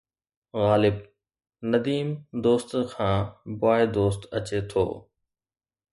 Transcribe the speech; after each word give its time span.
غالب! 0.65 0.97
نديم 1.71 2.09
دوست 2.43 2.69
کان 2.91 3.17
بواءِ 3.59 3.81
دوست 3.95 4.21
اچي 4.37 4.59
ٿو 4.69 4.85